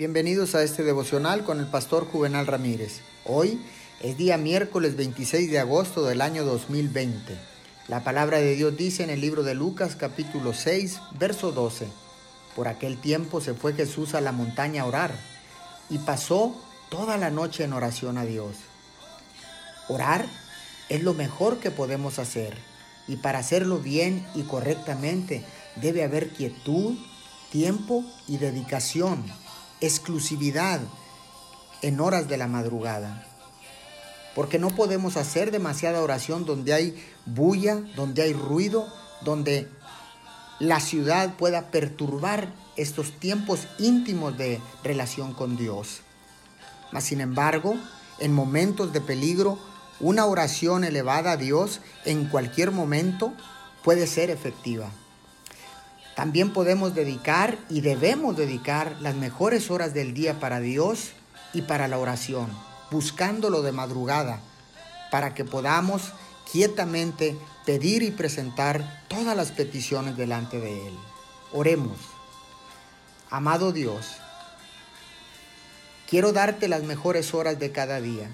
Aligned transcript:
Bienvenidos 0.00 0.54
a 0.54 0.62
este 0.62 0.82
devocional 0.82 1.44
con 1.44 1.60
el 1.60 1.66
pastor 1.66 2.06
Juvenal 2.06 2.46
Ramírez. 2.46 3.02
Hoy 3.26 3.60
es 4.00 4.16
día 4.16 4.38
miércoles 4.38 4.96
26 4.96 5.50
de 5.50 5.58
agosto 5.58 6.06
del 6.06 6.22
año 6.22 6.42
2020. 6.46 7.36
La 7.86 8.02
palabra 8.02 8.38
de 8.38 8.54
Dios 8.54 8.74
dice 8.78 9.02
en 9.02 9.10
el 9.10 9.20
libro 9.20 9.42
de 9.42 9.54
Lucas 9.54 9.96
capítulo 9.96 10.54
6, 10.54 10.98
verso 11.18 11.52
12. 11.52 11.86
Por 12.56 12.66
aquel 12.66 12.98
tiempo 12.98 13.42
se 13.42 13.52
fue 13.52 13.74
Jesús 13.74 14.14
a 14.14 14.22
la 14.22 14.32
montaña 14.32 14.84
a 14.84 14.86
orar 14.86 15.12
y 15.90 15.98
pasó 15.98 16.56
toda 16.88 17.18
la 17.18 17.28
noche 17.28 17.64
en 17.64 17.74
oración 17.74 18.16
a 18.16 18.24
Dios. 18.24 18.56
Orar 19.90 20.24
es 20.88 21.02
lo 21.02 21.12
mejor 21.12 21.58
que 21.58 21.70
podemos 21.70 22.18
hacer 22.18 22.56
y 23.06 23.16
para 23.16 23.40
hacerlo 23.40 23.80
bien 23.80 24.26
y 24.34 24.44
correctamente 24.44 25.44
debe 25.76 26.04
haber 26.04 26.30
quietud, 26.30 26.96
tiempo 27.50 28.02
y 28.26 28.38
dedicación 28.38 29.30
exclusividad 29.80 30.80
en 31.82 32.00
horas 32.00 32.28
de 32.28 32.36
la 32.36 32.46
madrugada. 32.46 33.26
Porque 34.34 34.58
no 34.58 34.70
podemos 34.70 35.16
hacer 35.16 35.50
demasiada 35.50 36.02
oración 36.02 36.44
donde 36.44 36.72
hay 36.72 37.04
bulla, 37.26 37.76
donde 37.96 38.22
hay 38.22 38.32
ruido, 38.32 38.86
donde 39.22 39.68
la 40.58 40.80
ciudad 40.80 41.34
pueda 41.36 41.70
perturbar 41.70 42.52
estos 42.76 43.12
tiempos 43.18 43.66
íntimos 43.78 44.36
de 44.38 44.60
relación 44.84 45.34
con 45.34 45.56
Dios. 45.56 46.02
Mas 46.92 47.04
sin 47.04 47.20
embargo, 47.20 47.76
en 48.18 48.32
momentos 48.32 48.92
de 48.92 49.00
peligro, 49.00 49.58
una 50.00 50.26
oración 50.26 50.84
elevada 50.84 51.32
a 51.32 51.36
Dios 51.36 51.80
en 52.04 52.26
cualquier 52.26 52.70
momento 52.70 53.32
puede 53.82 54.06
ser 54.06 54.30
efectiva. 54.30 54.90
También 56.20 56.52
podemos 56.52 56.94
dedicar 56.94 57.56
y 57.70 57.80
debemos 57.80 58.36
dedicar 58.36 58.94
las 59.00 59.14
mejores 59.14 59.70
horas 59.70 59.94
del 59.94 60.12
día 60.12 60.38
para 60.38 60.60
Dios 60.60 61.12
y 61.54 61.62
para 61.62 61.88
la 61.88 61.96
oración, 61.96 62.50
buscándolo 62.90 63.62
de 63.62 63.72
madrugada, 63.72 64.40
para 65.10 65.32
que 65.32 65.46
podamos 65.46 66.12
quietamente 66.52 67.38
pedir 67.64 68.02
y 68.02 68.10
presentar 68.10 69.02
todas 69.08 69.34
las 69.34 69.50
peticiones 69.52 70.14
delante 70.14 70.60
de 70.60 70.88
Él. 70.88 70.94
Oremos. 71.54 71.96
Amado 73.30 73.72
Dios, 73.72 74.04
quiero 76.06 76.34
darte 76.34 76.68
las 76.68 76.82
mejores 76.82 77.32
horas 77.32 77.58
de 77.58 77.72
cada 77.72 77.98
día. 77.98 78.30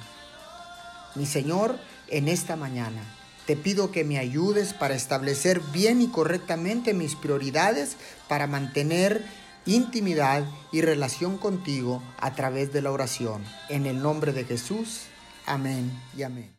Mi 1.14 1.24
Señor, 1.24 1.78
en 2.08 2.26
esta 2.26 2.56
mañana 2.56 3.04
te 3.46 3.56
pido 3.56 3.92
que 3.92 4.04
me 4.04 4.18
ayudes 4.18 4.74
para 4.74 4.94
establecer 4.94 5.60
bien 5.72 6.02
y 6.02 6.08
correctamente 6.08 6.94
mis 6.94 7.14
prioridades 7.14 7.96
para 8.28 8.46
mantener 8.46 9.24
intimidad 9.66 10.44
y 10.72 10.80
relación 10.80 11.38
contigo 11.38 12.02
a 12.18 12.34
través 12.34 12.72
de 12.72 12.82
la 12.82 12.92
oración. 12.92 13.44
En 13.68 13.86
el 13.86 14.02
nombre 14.02 14.32
de 14.32 14.44
Jesús. 14.44 15.02
Amén 15.46 15.92
y 16.16 16.22
amén. 16.22 16.50